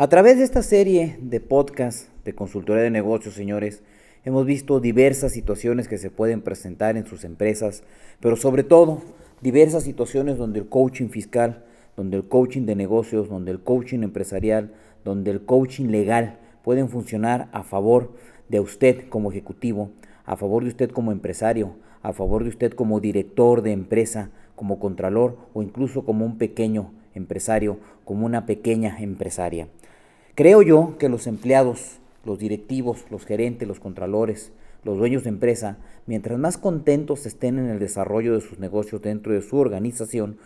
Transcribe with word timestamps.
A 0.00 0.08
través 0.08 0.38
de 0.38 0.44
esta 0.44 0.62
serie 0.62 1.18
de 1.20 1.40
podcast 1.40 2.08
de 2.24 2.34
consultoría 2.34 2.84
de 2.84 2.90
negocios, 2.90 3.34
señores, 3.34 3.82
hemos 4.24 4.46
visto 4.46 4.80
diversas 4.80 5.32
situaciones 5.32 5.88
que 5.88 5.98
se 5.98 6.10
pueden 6.10 6.40
presentar 6.40 6.96
en 6.96 7.04
sus 7.04 7.22
empresas, 7.22 7.82
pero 8.18 8.36
sobre 8.36 8.62
todo 8.62 9.02
diversas 9.42 9.82
situaciones 9.82 10.38
donde 10.38 10.60
el 10.60 10.70
coaching 10.70 11.10
fiscal, 11.10 11.66
donde 11.98 12.16
el 12.16 12.26
coaching 12.26 12.64
de 12.64 12.76
negocios, 12.76 13.28
donde 13.28 13.50
el 13.50 13.60
coaching 13.60 13.98
empresarial, 13.98 14.72
donde 15.04 15.32
el 15.32 15.44
coaching 15.44 15.88
legal 15.88 16.38
pueden 16.64 16.88
funcionar 16.88 17.50
a 17.52 17.62
favor 17.62 18.14
de 18.48 18.60
usted 18.60 19.06
como 19.10 19.30
ejecutivo, 19.30 19.90
a 20.24 20.34
favor 20.36 20.62
de 20.62 20.70
usted 20.70 20.90
como 20.92 21.12
empresario, 21.12 21.76
a 22.00 22.14
favor 22.14 22.44
de 22.44 22.48
usted 22.48 22.72
como 22.72 23.00
director 23.00 23.60
de 23.60 23.72
empresa, 23.72 24.30
como 24.56 24.78
contralor 24.78 25.36
o 25.52 25.60
incluso 25.60 26.06
como 26.06 26.24
un 26.24 26.38
pequeño 26.38 26.90
empresario, 27.14 27.78
como 28.06 28.24
una 28.24 28.46
pequeña 28.46 28.96
empresaria. 28.98 29.68
Creo 30.40 30.62
yo 30.62 30.96
que 30.98 31.10
los 31.10 31.26
empleados, 31.26 31.98
los 32.24 32.38
directivos, 32.38 33.04
los 33.10 33.26
gerentes, 33.26 33.68
los 33.68 33.78
contralores, 33.78 34.52
los 34.84 34.96
dueños 34.96 35.22
de 35.22 35.28
empresa, 35.28 35.76
mientras 36.06 36.38
más 36.38 36.56
contentos 36.56 37.26
estén 37.26 37.58
en 37.58 37.66
el 37.66 37.78
desarrollo 37.78 38.32
de 38.32 38.40
sus 38.40 38.58
negocios 38.58 39.02
dentro 39.02 39.34
de 39.34 39.42
su 39.42 39.58
organización, 39.58 40.38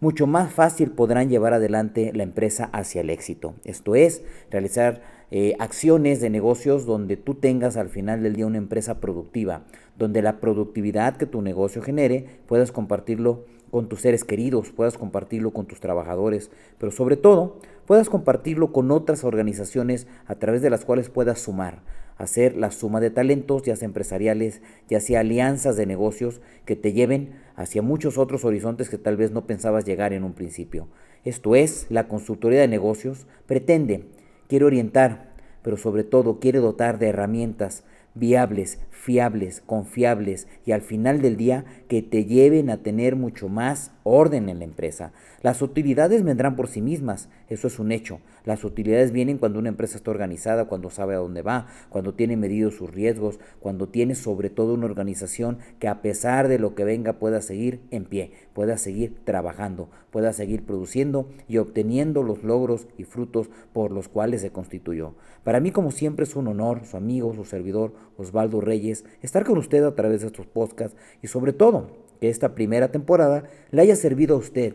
mucho 0.00 0.26
más 0.26 0.52
fácil 0.52 0.90
podrán 0.92 1.28
llevar 1.28 1.54
adelante 1.54 2.12
la 2.14 2.22
empresa 2.22 2.70
hacia 2.72 3.00
el 3.00 3.10
éxito. 3.10 3.54
Esto 3.64 3.94
es, 3.94 4.22
realizar 4.50 5.02
eh, 5.30 5.54
acciones 5.58 6.20
de 6.20 6.30
negocios 6.30 6.86
donde 6.86 7.16
tú 7.16 7.34
tengas 7.34 7.76
al 7.76 7.88
final 7.88 8.22
del 8.22 8.36
día 8.36 8.46
una 8.46 8.58
empresa 8.58 9.00
productiva, 9.00 9.62
donde 9.98 10.22
la 10.22 10.40
productividad 10.40 11.16
que 11.16 11.26
tu 11.26 11.42
negocio 11.42 11.82
genere 11.82 12.26
puedas 12.46 12.72
compartirlo 12.72 13.44
con 13.70 13.88
tus 13.88 14.00
seres 14.00 14.24
queridos, 14.24 14.70
puedas 14.70 14.96
compartirlo 14.96 15.52
con 15.52 15.66
tus 15.66 15.80
trabajadores, 15.80 16.50
pero 16.78 16.92
sobre 16.92 17.16
todo 17.16 17.58
puedas 17.86 18.08
compartirlo 18.08 18.72
con 18.72 18.90
otras 18.90 19.24
organizaciones 19.24 20.06
a 20.26 20.36
través 20.36 20.62
de 20.62 20.70
las 20.70 20.84
cuales 20.84 21.10
puedas 21.10 21.40
sumar, 21.40 21.82
hacer 22.18 22.56
la 22.56 22.70
suma 22.70 23.00
de 23.00 23.10
talentos, 23.10 23.62
ya 23.62 23.76
sea 23.76 23.86
empresariales, 23.86 24.60
ya 24.88 25.00
sea 25.00 25.20
alianzas 25.20 25.76
de 25.76 25.86
negocios 25.86 26.40
que 26.64 26.76
te 26.76 26.92
lleven 26.92 27.30
hacia 27.56 27.80
muchos 27.80 28.18
otros 28.18 28.44
horizontes 28.44 28.90
que 28.90 28.98
tal 28.98 29.16
vez 29.16 29.30
no 29.30 29.46
pensabas 29.46 29.84
llegar 29.84 30.12
en 30.12 30.24
un 30.24 30.34
principio. 30.34 30.88
Esto 31.24 31.54
es, 31.54 31.86
la 31.88 32.08
consultoría 32.08 32.60
de 32.60 32.68
negocios 32.68 33.26
pretende, 33.46 34.04
quiere 34.48 34.64
orientar, 34.64 35.32
pero 35.62 35.76
sobre 35.76 36.04
todo 36.04 36.40
quiere 36.40 36.58
dotar 36.58 36.98
de 36.98 37.08
herramientas 37.08 37.84
viables, 38.14 38.80
fiables, 38.90 39.62
confiables 39.64 40.48
y 40.66 40.72
al 40.72 40.82
final 40.82 41.22
del 41.22 41.36
día 41.36 41.64
que 41.88 42.02
te 42.02 42.24
lleven 42.24 42.70
a 42.70 42.78
tener 42.78 43.16
mucho 43.16 43.48
más 43.48 43.92
orden 44.08 44.48
en 44.48 44.58
la 44.58 44.64
empresa. 44.64 45.12
Las 45.42 45.62
utilidades 45.62 46.24
vendrán 46.24 46.56
por 46.56 46.68
sí 46.68 46.80
mismas, 46.80 47.28
eso 47.48 47.66
es 47.66 47.78
un 47.78 47.92
hecho. 47.92 48.20
Las 48.44 48.64
utilidades 48.64 49.12
vienen 49.12 49.38
cuando 49.38 49.58
una 49.58 49.68
empresa 49.68 49.96
está 49.96 50.10
organizada, 50.10 50.66
cuando 50.66 50.90
sabe 50.90 51.14
a 51.14 51.18
dónde 51.18 51.42
va, 51.42 51.66
cuando 51.88 52.14
tiene 52.14 52.36
medidos 52.36 52.74
sus 52.74 52.90
riesgos, 52.90 53.38
cuando 53.60 53.88
tiene 53.88 54.14
sobre 54.14 54.50
todo 54.50 54.74
una 54.74 54.86
organización 54.86 55.58
que 55.78 55.88
a 55.88 56.02
pesar 56.02 56.48
de 56.48 56.58
lo 56.58 56.74
que 56.74 56.84
venga 56.84 57.14
pueda 57.14 57.40
seguir 57.40 57.80
en 57.90 58.04
pie, 58.04 58.32
pueda 58.52 58.78
seguir 58.78 59.16
trabajando, 59.24 59.88
pueda 60.10 60.32
seguir 60.32 60.64
produciendo 60.64 61.28
y 61.46 61.58
obteniendo 61.58 62.22
los 62.22 62.42
logros 62.42 62.88
y 62.96 63.04
frutos 63.04 63.50
por 63.72 63.90
los 63.90 64.08
cuales 64.08 64.40
se 64.40 64.50
constituyó. 64.50 65.14
Para 65.44 65.60
mí 65.60 65.70
como 65.70 65.90
siempre 65.90 66.24
es 66.24 66.36
un 66.36 66.48
honor, 66.48 66.84
su 66.84 66.96
amigo, 66.96 67.34
su 67.34 67.44
servidor, 67.44 67.92
Osvaldo 68.16 68.60
Reyes, 68.60 69.04
estar 69.22 69.44
con 69.44 69.58
usted 69.58 69.84
a 69.84 69.94
través 69.94 70.20
de 70.22 70.28
estos 70.28 70.46
podcasts 70.46 70.96
y 71.22 71.28
sobre 71.28 71.52
todo 71.52 72.07
que 72.20 72.28
esta 72.28 72.54
primera 72.54 72.90
temporada 72.90 73.44
le 73.70 73.82
haya 73.82 73.96
servido 73.96 74.34
a 74.36 74.38
usted, 74.38 74.74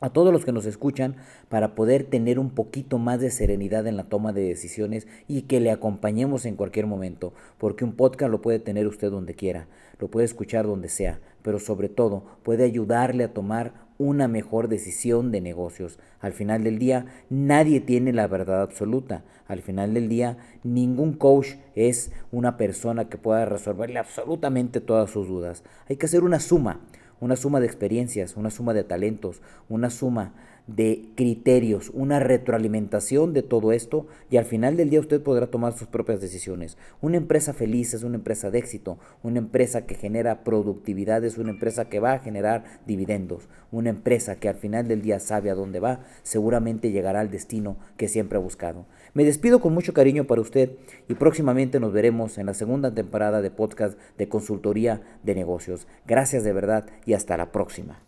a 0.00 0.10
todos 0.10 0.32
los 0.32 0.44
que 0.44 0.52
nos 0.52 0.66
escuchan, 0.66 1.16
para 1.48 1.74
poder 1.74 2.04
tener 2.04 2.38
un 2.38 2.50
poquito 2.50 2.98
más 2.98 3.20
de 3.20 3.30
serenidad 3.30 3.86
en 3.86 3.96
la 3.96 4.04
toma 4.04 4.32
de 4.32 4.42
decisiones 4.42 5.06
y 5.26 5.42
que 5.42 5.60
le 5.60 5.70
acompañemos 5.70 6.44
en 6.44 6.56
cualquier 6.56 6.86
momento, 6.86 7.32
porque 7.58 7.84
un 7.84 7.92
podcast 7.92 8.30
lo 8.30 8.40
puede 8.40 8.60
tener 8.60 8.86
usted 8.86 9.10
donde 9.10 9.34
quiera, 9.34 9.66
lo 9.98 10.08
puede 10.08 10.26
escuchar 10.26 10.66
donde 10.66 10.88
sea, 10.88 11.20
pero 11.42 11.58
sobre 11.58 11.88
todo 11.88 12.24
puede 12.42 12.64
ayudarle 12.64 13.24
a 13.24 13.32
tomar 13.32 13.87
una 13.98 14.28
mejor 14.28 14.68
decisión 14.68 15.30
de 15.32 15.40
negocios. 15.40 15.98
Al 16.20 16.32
final 16.32 16.64
del 16.64 16.78
día, 16.78 17.06
nadie 17.28 17.80
tiene 17.80 18.12
la 18.12 18.26
verdad 18.26 18.62
absoluta. 18.62 19.24
Al 19.46 19.60
final 19.60 19.94
del 19.94 20.08
día, 20.08 20.38
ningún 20.62 21.12
coach 21.12 21.54
es 21.74 22.12
una 22.30 22.56
persona 22.56 23.08
que 23.08 23.18
pueda 23.18 23.44
resolverle 23.44 23.98
absolutamente 23.98 24.80
todas 24.80 25.10
sus 25.10 25.26
dudas. 25.26 25.64
Hay 25.88 25.96
que 25.96 26.06
hacer 26.06 26.22
una 26.22 26.40
suma, 26.40 26.80
una 27.20 27.36
suma 27.36 27.60
de 27.60 27.66
experiencias, 27.66 28.36
una 28.36 28.50
suma 28.50 28.72
de 28.72 28.84
talentos, 28.84 29.42
una 29.68 29.90
suma 29.90 30.32
de 30.68 31.08
criterios, 31.16 31.90
una 31.94 32.20
retroalimentación 32.20 33.32
de 33.32 33.42
todo 33.42 33.72
esto 33.72 34.06
y 34.30 34.36
al 34.36 34.44
final 34.44 34.76
del 34.76 34.90
día 34.90 35.00
usted 35.00 35.22
podrá 35.22 35.48
tomar 35.48 35.72
sus 35.72 35.88
propias 35.88 36.20
decisiones. 36.20 36.76
Una 37.00 37.16
empresa 37.16 37.54
feliz 37.54 37.94
es 37.94 38.02
una 38.02 38.16
empresa 38.16 38.50
de 38.50 38.58
éxito, 38.58 38.98
una 39.22 39.38
empresa 39.38 39.86
que 39.86 39.94
genera 39.94 40.44
productividad 40.44 41.24
es 41.24 41.38
una 41.38 41.50
empresa 41.50 41.88
que 41.88 42.00
va 42.00 42.12
a 42.12 42.18
generar 42.18 42.64
dividendos, 42.86 43.48
una 43.72 43.90
empresa 43.90 44.36
que 44.36 44.48
al 44.48 44.56
final 44.56 44.86
del 44.86 45.02
día 45.02 45.18
sabe 45.20 45.50
a 45.50 45.54
dónde 45.54 45.80
va, 45.80 46.00
seguramente 46.22 46.92
llegará 46.92 47.20
al 47.20 47.30
destino 47.30 47.78
que 47.96 48.08
siempre 48.08 48.36
ha 48.36 48.42
buscado. 48.42 48.86
Me 49.14 49.24
despido 49.24 49.60
con 49.60 49.72
mucho 49.72 49.94
cariño 49.94 50.26
para 50.26 50.42
usted 50.42 50.72
y 51.08 51.14
próximamente 51.14 51.80
nos 51.80 51.92
veremos 51.92 52.36
en 52.36 52.46
la 52.46 52.54
segunda 52.54 52.94
temporada 52.94 53.40
de 53.40 53.50
podcast 53.50 53.98
de 54.18 54.28
consultoría 54.28 55.00
de 55.22 55.34
negocios. 55.34 55.86
Gracias 56.06 56.44
de 56.44 56.52
verdad 56.52 56.86
y 57.06 57.14
hasta 57.14 57.36
la 57.38 57.52
próxima. 57.52 58.07